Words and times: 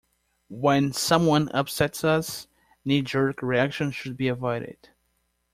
When 0.49 0.93
someone 0.93 1.49
upsets 1.53 2.03
us, 2.03 2.47
knee-jerk 2.85 3.43
reactions 3.43 3.93
should 3.93 4.17
be 4.17 4.29
avoided. 4.29 4.89